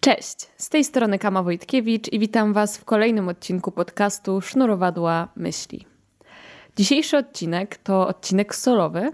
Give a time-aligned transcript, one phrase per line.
[0.00, 5.86] Cześć, z tej strony Kama Wojtkiewicz i witam Was w kolejnym odcinku podcastu Sznurowadła Myśli.
[6.76, 9.12] Dzisiejszy odcinek to odcinek solowy,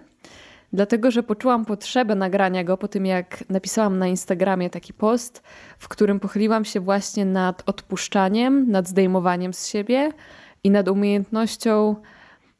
[0.72, 5.42] dlatego że poczułam potrzebę nagrania go po tym, jak napisałam na Instagramie taki post,
[5.78, 10.12] w którym pochyliłam się właśnie nad odpuszczaniem, nad zdejmowaniem z siebie
[10.64, 11.96] i nad umiejętnością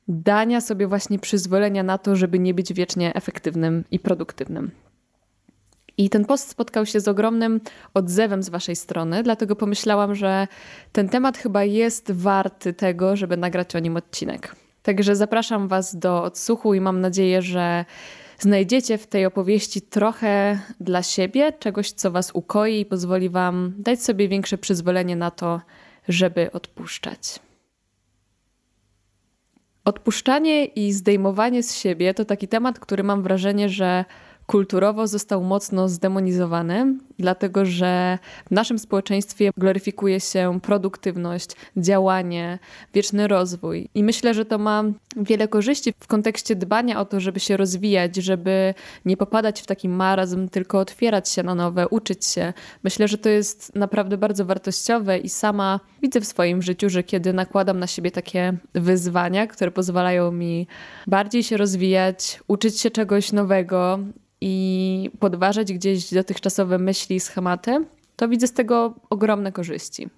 [0.09, 4.86] dania sobie właśnie przyzwolenia na to, żeby nie być wiecznie efektywnym i produktywnym.
[5.99, 7.61] I ten post spotkał się z ogromnym
[7.95, 10.49] odzewem z Waszej strony, dlatego pomyślałam, że
[10.93, 14.57] ten temat chyba jest warty tego, żeby nagrać o nim odcinek.
[14.83, 17.85] Także zapraszam Was do odsłuchu i mam nadzieję, że
[18.39, 24.03] znajdziecie w tej opowieści trochę dla siebie, czegoś, co Was ukoi i pozwoli Wam dać
[24.03, 25.61] sobie większe przyzwolenie na to,
[26.09, 27.39] żeby odpuszczać.
[29.85, 34.05] Odpuszczanie i zdejmowanie z siebie to taki temat, który mam wrażenie, że
[34.47, 42.59] kulturowo został mocno zdemonizowany, dlatego że w naszym społeczeństwie gloryfikuje się produktywność, działanie,
[42.95, 43.89] wieczny rozwój.
[43.95, 44.85] I myślę, że to ma
[45.17, 48.75] wiele korzyści w kontekście dbania o to, żeby się rozwijać, żeby
[49.05, 52.53] nie popadać w taki marazm, tylko otwierać się na nowe, uczyć się.
[52.85, 57.33] Myślę, że to jest naprawdę bardzo wartościowe i sama widzę w swoim życiu, że kiedy
[57.33, 60.67] nakładam na siebie takie wyzwania, które pozwalają mi
[61.07, 63.99] bardziej się rozwijać, uczyć się czegoś nowego,
[64.41, 67.85] i podważać gdzieś dotychczasowe myśli i schematy,
[68.17, 70.09] to widzę z tego ogromne korzyści.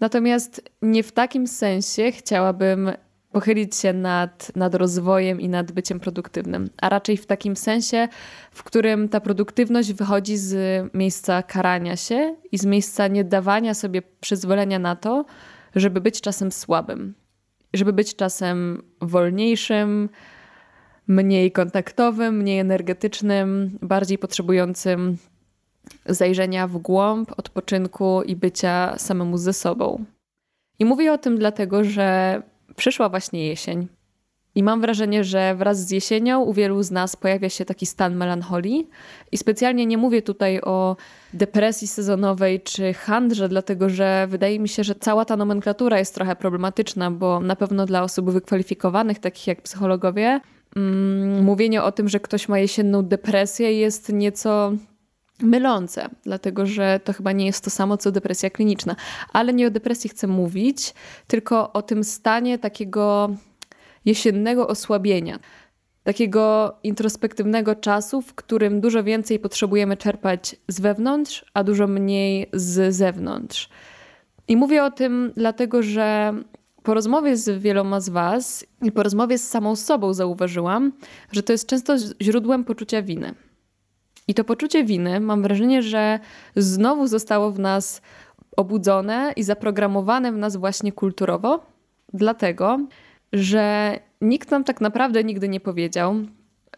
[0.00, 2.90] Natomiast nie w takim sensie chciałabym
[3.32, 8.08] pochylić się nad, nad rozwojem i nad byciem produktywnym, a raczej w takim sensie,
[8.50, 14.02] w którym ta produktywność wychodzi z miejsca karania się i z miejsca nie dawania sobie
[14.20, 15.24] przyzwolenia na to,
[15.74, 17.14] żeby być czasem słabym,
[17.74, 20.08] żeby być czasem wolniejszym,
[21.08, 25.16] mniej kontaktowym, mniej energetycznym, bardziej potrzebującym
[26.06, 30.04] zajrzenia w głąb, odpoczynku i bycia samemu ze sobą.
[30.78, 32.42] I mówię o tym dlatego, że
[32.76, 33.88] przyszła właśnie jesień.
[34.54, 38.16] I mam wrażenie, że wraz z jesienią u wielu z nas pojawia się taki stan
[38.16, 38.88] melancholii.
[39.32, 40.96] I specjalnie nie mówię tutaj o
[41.34, 46.36] depresji sezonowej czy handrze, dlatego że wydaje mi się, że cała ta nomenklatura jest trochę
[46.36, 50.40] problematyczna, bo na pewno dla osób wykwalifikowanych, takich jak psychologowie,
[50.76, 54.72] mm, mówienie o tym, że ktoś ma jesienną depresję jest nieco
[55.42, 58.96] mylące, dlatego że to chyba nie jest to samo co depresja kliniczna.
[59.32, 60.94] Ale nie o depresji chcę mówić,
[61.26, 63.30] tylko o tym stanie takiego
[64.04, 65.38] jesiennego osłabienia.
[66.02, 72.94] Takiego introspektywnego czasu, w którym dużo więcej potrzebujemy czerpać z wewnątrz, a dużo mniej z
[72.94, 73.68] zewnątrz.
[74.48, 76.34] I mówię o tym dlatego, że
[76.82, 80.92] po rozmowie z wieloma z Was i po rozmowie z samą sobą zauważyłam,
[81.32, 83.34] że to jest często źródłem poczucia winy.
[84.28, 86.18] I to poczucie winy, mam wrażenie, że
[86.56, 88.02] znowu zostało w nas
[88.56, 91.66] obudzone i zaprogramowane w nas właśnie kulturowo,
[92.12, 92.78] dlatego
[93.32, 96.14] że nikt nam tak naprawdę nigdy nie powiedział,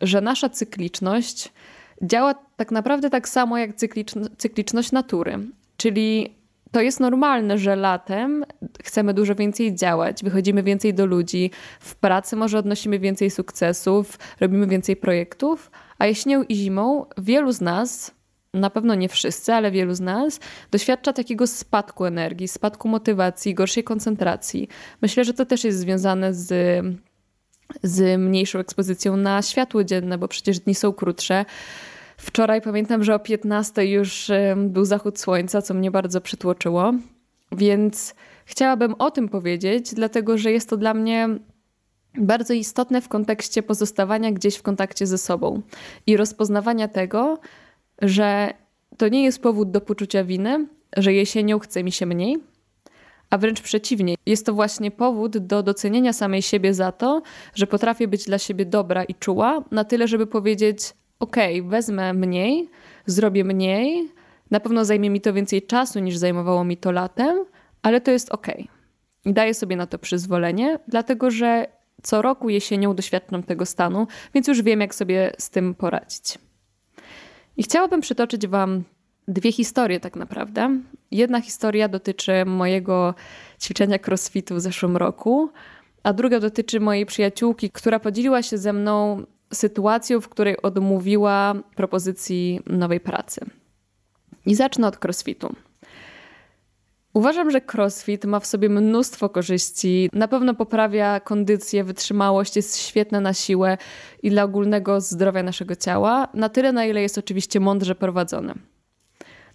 [0.01, 1.53] że nasza cykliczność
[2.03, 3.71] działa tak naprawdę tak samo jak
[4.39, 5.39] cykliczność natury.
[5.77, 6.35] Czyli
[6.71, 8.45] to jest normalne, że latem
[8.85, 11.51] chcemy dużo więcej działać, wychodzimy więcej do ludzi,
[11.81, 17.61] w pracy może odnosimy więcej sukcesów, robimy więcej projektów, a jesienią i zimą wielu z
[17.61, 18.11] nas,
[18.55, 20.41] na pewno nie wszyscy, ale wielu z nas,
[20.71, 24.69] doświadcza takiego spadku energii, spadku motywacji, gorszej koncentracji.
[25.03, 26.53] Myślę, że to też jest związane z,
[27.83, 31.45] z mniejszą ekspozycją na światło dzienne, bo przecież dni są krótsze
[32.21, 36.93] Wczoraj pamiętam, że o 15 już był zachód słońca, co mnie bardzo przytłoczyło.
[37.53, 41.29] Więc chciałabym o tym powiedzieć, dlatego że jest to dla mnie
[42.15, 45.63] bardzo istotne w kontekście pozostawania gdzieś w kontakcie ze sobą
[46.07, 47.39] i rozpoznawania tego,
[48.03, 48.55] że
[48.97, 50.67] to nie jest powód do poczucia winy,
[50.97, 52.39] że jesienią chce mi się mniej,
[53.31, 57.23] a wręcz przeciwnie, jest to właśnie powód do docenienia samej siebie za to,
[57.55, 62.71] że potrafię być dla siebie dobra i czuła, na tyle, żeby powiedzieć: okay, wezmę mniej,
[63.07, 64.09] zrobię mniej,
[64.51, 67.45] na pewno zajmie mi to więcej czasu niż zajmowało mi to latem,
[67.83, 68.47] ale to jest ok.
[69.25, 71.67] I daję sobie na to przyzwolenie, dlatego że
[72.03, 76.39] co roku jesienią doświadczam tego stanu, więc już wiem, jak sobie z tym poradzić.
[77.57, 78.85] I chciałabym przytoczyć Wam
[79.29, 80.81] dwie historie, tak naprawdę.
[81.11, 83.15] Jedna historia dotyczy mojego
[83.63, 85.51] ćwiczenia crossfitu w zeszłym roku,
[86.03, 89.23] a druga dotyczy mojej przyjaciółki, która podzieliła się ze mną
[89.53, 93.41] sytuacją, w której odmówiła propozycji nowej pracy.
[94.47, 95.55] I zacznę od crossfitu.
[97.15, 100.11] Uważam, że crossfit ma w sobie mnóstwo korzyści.
[100.13, 103.79] Na pewno poprawia kondycję, wytrzymałość, jest świetne na siłę
[104.23, 108.55] i dla ogólnego zdrowia naszego ciała, na tyle, na ile jest oczywiście mądrze prowadzone.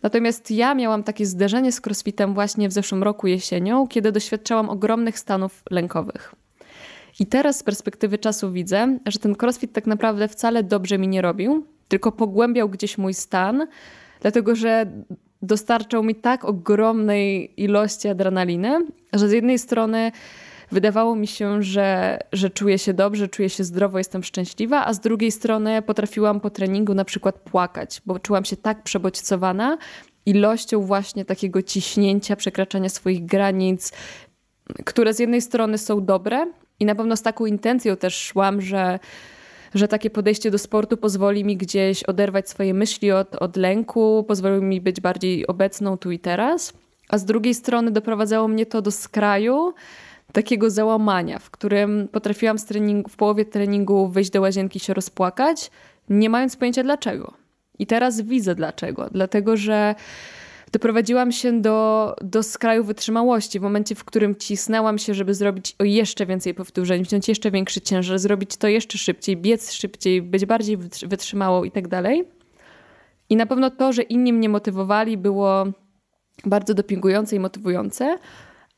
[0.02, 5.20] Natomiast ja miałam takie zderzenie z crossfitem właśnie w zeszłym roku jesienią, kiedy doświadczałam ogromnych
[5.20, 6.36] stanów lękowych.
[7.20, 11.22] I teraz z perspektywy czasu widzę, że ten crossfit tak naprawdę wcale dobrze mi nie
[11.22, 13.68] robił, tylko pogłębiał gdzieś mój stan,
[14.22, 14.86] dlatego że
[15.46, 20.12] dostarczał mi tak ogromnej ilości adrenaliny, że z jednej strony
[20.72, 25.00] wydawało mi się, że, że czuję się dobrze, czuję się zdrowo, jestem szczęśliwa, a z
[25.00, 29.78] drugiej strony potrafiłam po treningu na przykład płakać, bo czułam się tak przebodźcowana
[30.26, 33.92] ilością właśnie takiego ciśnięcia, przekraczania swoich granic,
[34.86, 39.00] które z jednej strony są dobre i na pewno z taką intencją też szłam, że
[39.76, 44.62] że takie podejście do sportu pozwoli mi gdzieś oderwać swoje myśli od, od lęku, pozwoli
[44.62, 46.74] mi być bardziej obecną tu i teraz.
[47.10, 49.74] A z drugiej strony doprowadzało mnie to do skraju
[50.32, 55.72] takiego załamania, w którym potrafiłam treningu, w połowie treningu wyjść do łazienki się rozpłakać,
[56.10, 57.34] nie mając pojęcia dlaczego.
[57.80, 59.10] I teraz widzę dlaczego.
[59.12, 59.96] Dlatego, że
[60.72, 63.60] doprowadziłam się do, do skraju wytrzymałości.
[63.60, 67.82] W momencie, w którym cisnęłam się, żeby zrobić o jeszcze więcej powtórzeń, wziąć jeszcze większy
[67.82, 72.24] ciężar, zrobić to jeszcze szybciej, biec szybciej, być bardziej wytrzymałą i tak dalej.
[73.30, 75.66] I na pewno to, że inni mnie motywowali, było
[76.46, 78.18] bardzo dopingujące i motywujące,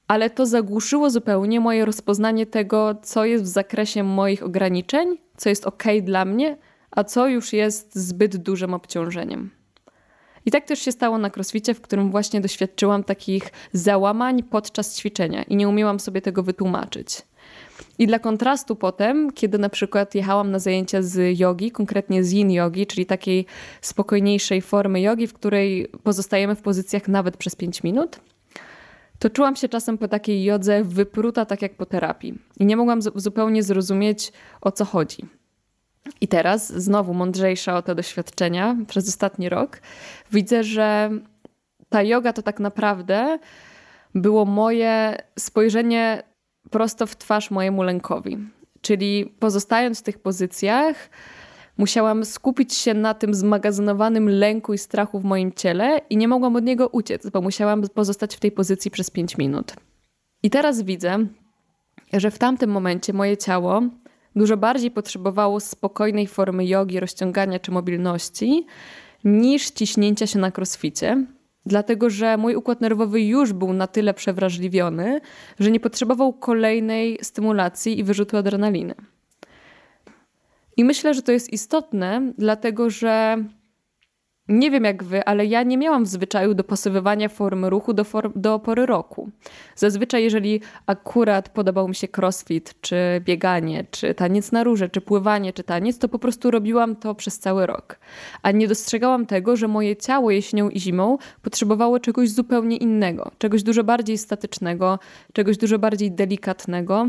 [0.08, 5.66] ale to zagłuszyło zupełnie moje rozpoznanie tego, co jest w zakresie moich ograniczeń, co jest
[5.66, 6.58] ok dla mnie,
[6.92, 9.57] a co już jest zbyt dużym obciążeniem.
[10.48, 15.44] I tak też się stało na crossficie, w którym właśnie doświadczyłam takich załamań podczas ćwiczenia
[15.44, 17.22] i nie umiałam sobie tego wytłumaczyć.
[18.00, 22.52] I dla kontrastu potem, kiedy na przykład jechałam na zajęcia z jogi, konkretnie z yin
[22.52, 23.46] jogi, czyli takiej
[23.82, 28.20] spokojniejszej formy jogi, w której pozostajemy w pozycjach nawet przez 5 minut,
[29.20, 32.40] to czułam się czasem po takiej jodze wypruta tak jak po terapii.
[32.60, 35.37] I nie mogłam zupełnie zrozumieć, o co chodzi.
[36.22, 39.82] I teraz, znowu mądrzejsza o te doświadczenia przez ostatni rok,
[40.32, 41.10] widzę, że
[41.90, 43.40] ta yoga to tak naprawdę
[44.16, 46.24] było moje spojrzenie
[46.70, 48.38] prosto w twarz mojemu lękowi.
[48.82, 51.10] Czyli pozostając w tych pozycjach,
[51.78, 56.56] musiałam skupić się na tym zmagazynowanym lęku i strachu w moim ciele i nie mogłam
[56.56, 59.74] od niego uciec, bo musiałam pozostać w tej pozycji przez 5 minut.
[60.44, 61.18] I teraz widzę,
[62.14, 63.82] że w tamtym momencie moje ciało
[64.38, 68.66] dużo bardziej potrzebowało spokojnej formy jogi, rozciągania czy mobilności
[69.24, 71.26] niż ciśnięcia się na crossficie,
[71.66, 75.22] dlatego że mój układ nerwowy już był na tyle przewrażliwiony,
[75.60, 78.96] że nie potrzebował kolejnej stymulacji i wyrzutu adrenaliny.
[80.78, 83.38] I myślę, że to jest istotne, dlatego że
[84.50, 88.32] nie wiem jak wy, ale ja nie miałam w zwyczaju dopasowywania formy ruchu do, form,
[88.36, 89.30] do pory roku.
[89.76, 95.54] Zazwyczaj, jeżeli akurat podobał mi się crossfit, czy bieganie, czy taniec na róże, czy pływanie,
[95.54, 98.00] czy taniec, to po prostu robiłam to przez cały rok.
[98.42, 103.64] A nie dostrzegałam tego, że moje ciało jesienią i zimą potrzebowało czegoś zupełnie innego, czegoś
[103.64, 105.00] dużo bardziej statycznego,
[105.34, 107.08] czegoś dużo bardziej delikatnego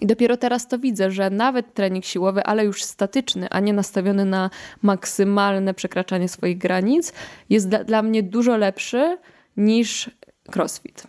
[0.00, 4.24] i dopiero teraz to widzę, że nawet trening siłowy, ale już statyczny, a nie nastawiony
[4.24, 4.50] na
[4.82, 7.12] maksymalne przekraczanie swoich granic,
[7.50, 9.18] jest dla, dla mnie dużo lepszy
[9.56, 10.10] niż
[10.56, 11.06] crossfit.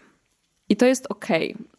[0.69, 1.25] I to jest ok.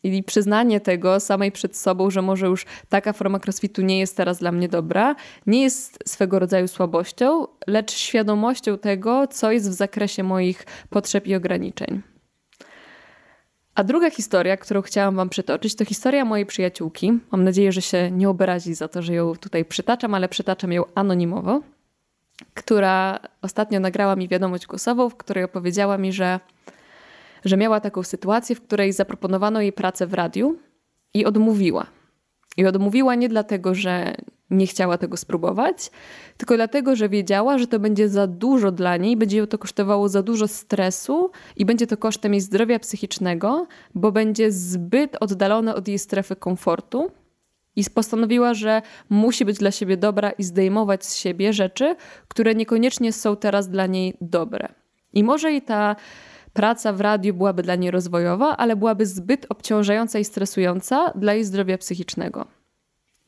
[0.02, 4.38] I przyznanie tego samej przed sobą, że może już taka forma crossfitu nie jest teraz
[4.38, 5.16] dla mnie dobra,
[5.46, 11.34] nie jest swego rodzaju słabością, lecz świadomością tego, co jest w zakresie moich potrzeb i
[11.34, 12.02] ograniczeń.
[13.78, 17.12] A druga historia, którą chciałam Wam przytoczyć, to historia mojej przyjaciółki.
[17.32, 20.84] Mam nadzieję, że się nie obrazi za to, że ją tutaj przytaczam, ale przytaczam ją
[20.94, 21.60] anonimowo,
[22.54, 26.40] która ostatnio nagrała mi wiadomość głosową, w której opowiedziała mi, że,
[27.44, 30.58] że miała taką sytuację, w której zaproponowano jej pracę w radiu
[31.14, 31.86] i odmówiła.
[32.56, 34.14] I odmówiła nie dlatego, że
[34.50, 35.90] nie chciała tego spróbować,
[36.36, 40.08] tylko dlatego, że wiedziała, że to będzie za dużo dla niej, będzie ją to kosztowało
[40.08, 45.88] za dużo stresu i będzie to kosztem jej zdrowia psychicznego, bo będzie zbyt oddalone od
[45.88, 47.10] jej strefy komfortu.
[47.76, 51.96] I postanowiła, że musi być dla siebie dobra i zdejmować z siebie rzeczy,
[52.28, 54.68] które niekoniecznie są teraz dla niej dobre.
[55.12, 55.96] I może i ta
[56.52, 61.44] praca w radiu byłaby dla niej rozwojowa, ale byłaby zbyt obciążająca i stresująca dla jej
[61.44, 62.57] zdrowia psychicznego.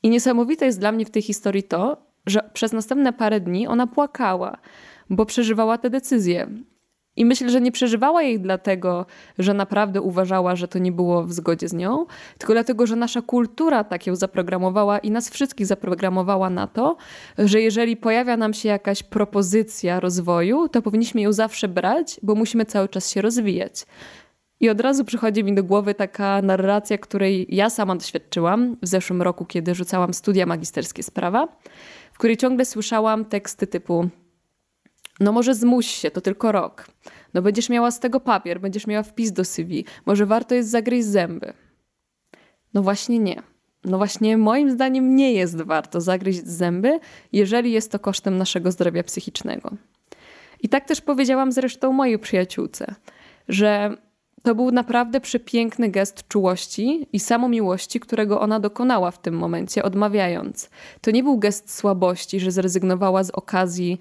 [0.03, 3.87] I niesamowite jest dla mnie w tej historii to, że przez następne parę dni ona
[3.87, 4.57] płakała,
[5.11, 6.49] bo przeżywała te decyzje.
[7.17, 9.07] I myślę, że nie przeżywała jej dlatego,
[9.39, 12.07] że naprawdę uważała, że to nie było w zgodzie z nią,
[12.39, 16.97] tylko dlatego, że nasza kultura tak ją zaprogramowała i nas wszystkich zaprogramowała na to,
[17.39, 22.65] że jeżeli pojawia nam się jakaś propozycja rozwoju, to powinniśmy ją zawsze brać, bo musimy
[22.65, 23.87] cały czas się rozwijać.
[24.61, 29.23] I od razu przychodzi mi do głowy taka narracja, której ja sama doświadczyłam w zeszłym
[29.23, 31.49] roku, kiedy rzucałam studia magisterskie z prawa,
[32.13, 34.09] w której ciągle słyszałam teksty typu
[35.21, 36.87] No może zmuś się, to tylko rok.
[37.35, 39.85] No będziesz miała z tego papier, będziesz miała wpis do CV.
[40.07, 41.53] Może warto jest zagryźć zęby.
[42.75, 43.43] No właśnie nie.
[43.85, 47.01] No właśnie moim zdaniem nie jest warto zagryźć zęby,
[47.33, 49.71] jeżeli jest to kosztem naszego zdrowia psychicznego.
[50.61, 52.95] I tak też powiedziałam zresztą mojej przyjaciółce,
[53.49, 53.97] że
[54.43, 60.71] to był naprawdę przepiękny gest czułości i samomiłości, którego ona dokonała w tym momencie, odmawiając.
[61.01, 63.99] To nie był gest słabości, że zrezygnowała z okazji,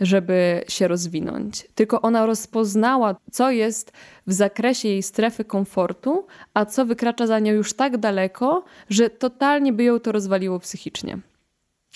[0.00, 3.92] żeby się rozwinąć, tylko ona rozpoznała, co jest
[4.26, 9.72] w zakresie jej strefy komfortu, a co wykracza za nią już tak daleko, że totalnie
[9.72, 11.18] by ją to rozwaliło psychicznie.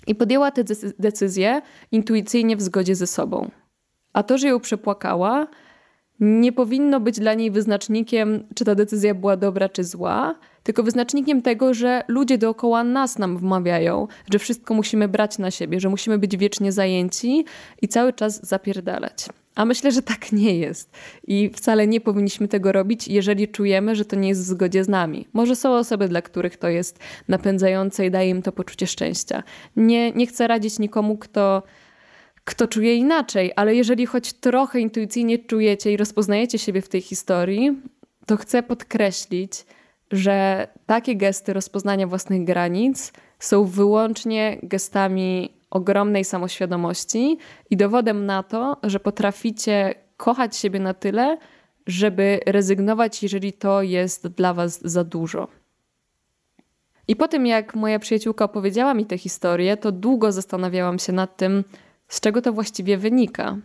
[0.07, 0.65] I podjęła tę
[0.99, 3.51] decyzję intuicyjnie w zgodzie ze sobą.
[4.13, 5.47] A to, że ją przepłakała,
[6.23, 11.43] nie powinno być dla niej wyznacznikiem, czy ta decyzja była dobra czy zła, tylko wyznacznikiem
[11.43, 16.19] tego, że ludzie dookoła nas nam wmawiają, że wszystko musimy brać na siebie, że musimy
[16.19, 17.45] być wiecznie zajęci
[17.83, 19.29] i cały czas zapierdalać.
[19.55, 20.91] A myślę, że tak nie jest.
[21.27, 24.89] I wcale nie powinniśmy tego robić, jeżeli czujemy, że to nie jest w zgodzie z
[24.89, 25.29] nami.
[25.33, 26.99] Może są osoby, dla których to jest
[27.29, 29.43] napędzające i daje im to poczucie szczęścia.
[29.77, 31.63] Nie, nie chcę radzić nikomu, kto
[32.45, 37.83] kto czuje inaczej, ale jeżeli choć trochę intuicyjnie czujecie i rozpoznajecie siebie w tej historii,
[38.27, 39.65] to chcę podkreślić,
[40.11, 47.39] że takie gesty rozpoznania własnych granic są wyłącznie gestami ogromnej samoświadomości
[47.71, 51.39] i dowodem na to, że potraficie kochać siebie na tyle,
[51.87, 55.49] żeby rezygnować, jeżeli to jest dla Was za dużo.
[57.09, 61.37] I po tym, jak moja przyjaciółka opowiedziała mi tę historię, to długo zastanawiałam się nad
[61.37, 61.65] tym,
[62.13, 63.57] z czego to właściwie wynika.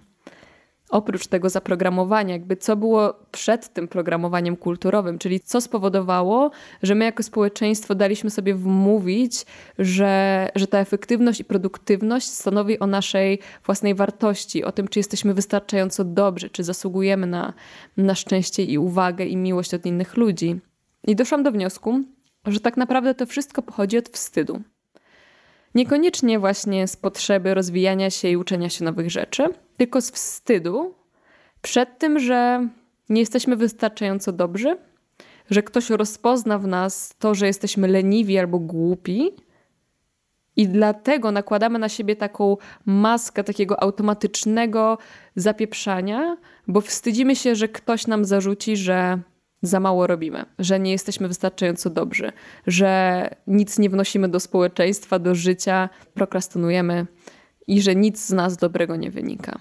[0.90, 6.52] Oprócz tego zaprogramowania, jakby co było przed tym programowaniem kulturowym, czyli co spowodowało,
[6.84, 9.46] że my jako społeczeństwo daliśmy sobie wmówić,
[9.80, 15.34] że, że ta efektywność i produktywność stanowi o naszej własnej wartości, o tym, czy jesteśmy
[15.34, 17.54] wystarczająco dobrzy, czy zasługujemy na,
[17.98, 20.60] na szczęście i uwagę i miłość od innych ludzi.
[21.08, 22.02] I doszłam do wniosku,
[22.46, 24.62] że tak naprawdę to wszystko pochodzi od wstydu.
[25.78, 30.96] Niekoniecznie właśnie z potrzeby rozwijania się i uczenia się nowych rzeczy, tylko z wstydu
[31.62, 32.68] przed tym, że
[33.10, 34.78] nie jesteśmy wystarczająco dobrzy,
[35.50, 39.32] że ktoś rozpozna w nas to, że jesteśmy leniwi albo głupi.
[40.56, 44.98] I dlatego nakładamy na siebie taką maskę takiego automatycznego
[45.36, 49.20] zapieprzania, bo wstydzimy się, że ktoś nam zarzuci, że
[49.62, 52.32] za mało robimy, że nie jesteśmy wystarczająco dobrzy,
[52.68, 57.06] że nic nie wnosimy do społeczeństwa, do życia, prokrastynujemy
[57.68, 59.60] i że nic z nas dobrego nie wynika.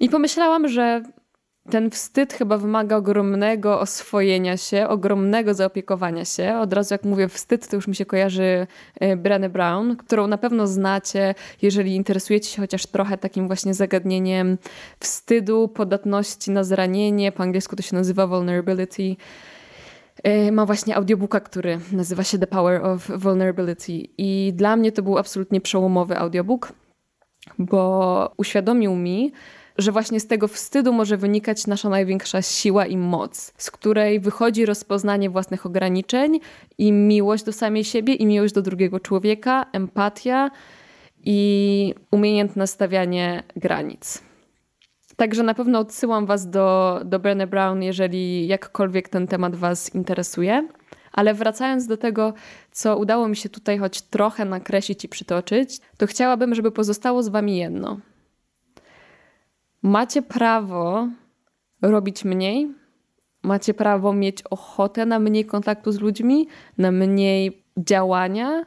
[0.00, 1.02] I pomyślałam, że
[1.70, 6.56] ten wstyd chyba wymaga ogromnego oswojenia się, ogromnego zaopiekowania się.
[6.58, 8.66] Od razu jak mówię wstyd, to już mi się kojarzy
[9.00, 14.58] e, Brené Brown, którą na pewno znacie, jeżeli interesujecie się chociaż trochę takim właśnie zagadnieniem
[15.00, 17.32] wstydu, podatności na zranienie.
[17.32, 19.16] Po angielsku to się nazywa vulnerability.
[20.22, 23.92] E, ma właśnie audiobooka, który nazywa się The Power of Vulnerability.
[24.18, 26.72] I dla mnie to był absolutnie przełomowy audiobook,
[27.58, 29.32] bo uświadomił mi,
[29.78, 34.66] że właśnie z tego wstydu może wynikać nasza największa siła i moc, z której wychodzi
[34.66, 36.40] rozpoznanie własnych ograniczeń
[36.78, 40.50] i miłość do samej siebie i miłość do drugiego człowieka, empatia
[41.24, 44.22] i umiejętne stawianie granic.
[45.16, 50.68] Także na pewno odsyłam Was do, do Brené Brown, jeżeli jakkolwiek ten temat Was interesuje.
[51.12, 52.32] Ale wracając do tego,
[52.72, 57.28] co udało mi się tutaj choć trochę nakreślić i przytoczyć, to chciałabym, żeby pozostało z
[57.28, 58.00] Wami jedno–
[59.84, 61.08] Macie prawo
[61.82, 62.74] robić mniej,
[63.42, 66.48] macie prawo mieć ochotę na mniej kontaktu z ludźmi,
[66.78, 68.66] na mniej działania.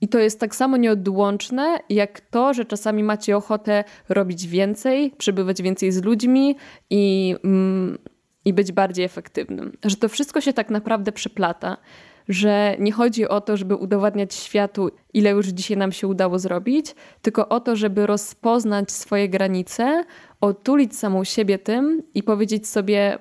[0.00, 5.62] I to jest tak samo nieodłączne, jak to, że czasami macie ochotę robić więcej, przebywać
[5.62, 6.56] więcej z ludźmi
[6.90, 7.98] i, mm,
[8.44, 9.76] i być bardziej efektywnym.
[9.84, 11.76] Że to wszystko się tak naprawdę przeplata
[12.30, 16.94] że nie chodzi o to, żeby udowadniać światu, ile już dzisiaj nam się udało zrobić,
[17.22, 20.04] tylko o to, żeby rozpoznać swoje granice,
[20.40, 23.18] otulić samą siebie tym i powiedzieć sobie: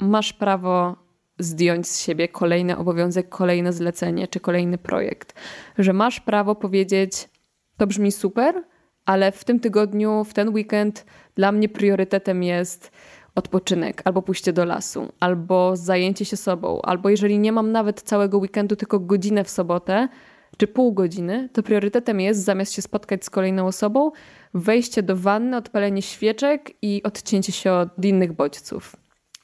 [0.00, 0.96] Masz prawo
[1.38, 5.34] zdjąć z siebie kolejny obowiązek, kolejne zlecenie czy kolejny projekt.
[5.78, 7.28] Że masz prawo powiedzieć:
[7.76, 8.64] To brzmi super,
[9.04, 12.90] ale w tym tygodniu, w ten weekend dla mnie priorytetem jest
[13.34, 18.38] odpoczynek, albo pójście do lasu, albo zajęcie się sobą, albo jeżeli nie mam nawet całego
[18.38, 20.08] weekendu, tylko godzinę w sobotę,
[20.56, 24.10] czy pół godziny, to priorytetem jest, zamiast się spotkać z kolejną osobą,
[24.54, 28.96] wejście do wanny, odpalenie świeczek i odcięcie się od innych bodźców.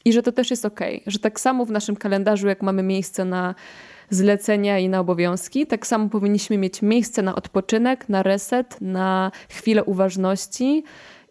[0.04, 3.24] I że to też jest ok, że tak samo w naszym kalendarzu, jak mamy miejsce
[3.24, 3.54] na,
[4.10, 9.84] zlecenia i na obowiązki, tak samo powinniśmy mieć miejsce na odpoczynek, na reset, na chwilę
[9.84, 10.84] uważności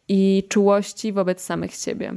[0.08, 2.14] i czułości wobec samych siebie.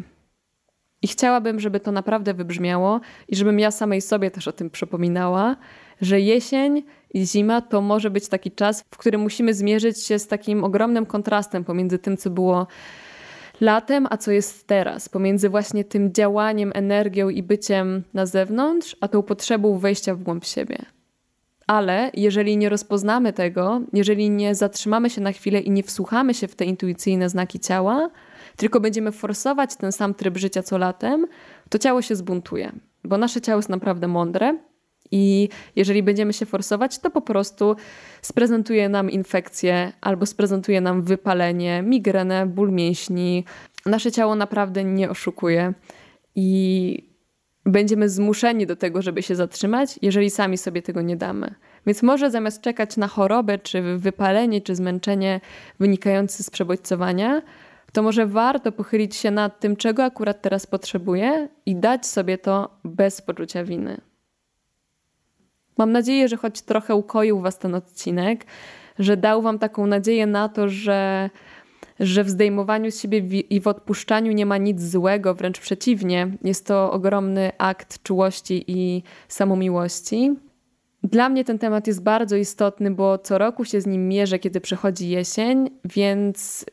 [1.02, 5.56] I chciałabym, żeby to naprawdę wybrzmiało i żebym ja samej sobie też o tym przypominała,
[6.00, 6.82] że jesień
[7.14, 11.06] i zima to może być taki czas, w którym musimy zmierzyć się z takim ogromnym
[11.06, 12.66] kontrastem pomiędzy tym, co było
[13.60, 19.08] latem, a co jest teraz, pomiędzy właśnie tym działaniem, energią i byciem na zewnątrz, a
[19.08, 20.78] tą potrzebą wejścia w głąb siebie.
[21.66, 26.48] Ale jeżeli nie rozpoznamy tego, jeżeli nie zatrzymamy się na chwilę i nie wsłuchamy się
[26.48, 28.10] w te intuicyjne znaki ciała,
[28.56, 31.26] tylko będziemy forsować ten sam tryb życia co latem,
[31.68, 32.72] to ciało się zbuntuje.
[33.04, 34.58] Bo nasze ciało jest naprawdę mądre
[35.10, 37.76] i jeżeli będziemy się forsować, to po prostu
[38.22, 43.44] sprezentuje nam infekcję albo sprezentuje nam wypalenie, migrenę, ból mięśni.
[43.86, 45.72] Nasze ciało naprawdę nie oszukuje
[46.34, 47.12] i
[47.66, 51.54] będziemy zmuszeni do tego, żeby się zatrzymać, jeżeli sami sobie tego nie damy.
[51.86, 55.40] Więc może zamiast czekać na chorobę, czy wypalenie, czy zmęczenie
[55.80, 57.42] wynikające z przebodźcowania,
[57.92, 62.78] to może warto pochylić się nad tym, czego akurat teraz potrzebuję i dać sobie to
[62.84, 64.00] bez poczucia winy.
[65.78, 68.46] Mam nadzieję, że choć trochę ukoił Was ten odcinek,
[68.98, 71.30] że dał Wam taką nadzieję na to, że,
[72.00, 76.30] że w zdejmowaniu z siebie i w odpuszczaniu nie ma nic złego, wręcz przeciwnie.
[76.44, 80.34] Jest to ogromny akt czułości i samomiłości.
[81.02, 84.60] Dla mnie ten temat jest bardzo istotny, bo co roku się z nim mierzę, kiedy
[84.60, 86.64] przychodzi jesień, więc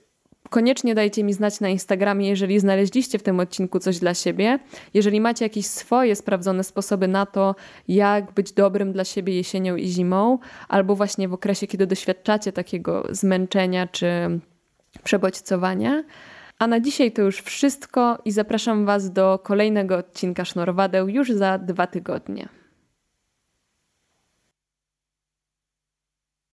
[0.50, 4.60] Koniecznie dajcie mi znać na Instagramie, jeżeli znaleźliście w tym odcinku coś dla siebie.
[4.94, 7.56] Jeżeli macie jakieś swoje sprawdzone sposoby na to,
[7.88, 13.03] jak być dobrym dla siebie jesienią i zimą, albo właśnie w okresie, kiedy doświadczacie takiego
[13.10, 14.39] zmęczenia czy
[15.03, 16.03] przebodźcowania.
[16.60, 21.58] A na dzisiaj to już wszystko i zapraszam Was do kolejnego odcinka Sznurwadeł już za
[21.58, 22.59] dwa tygodnie.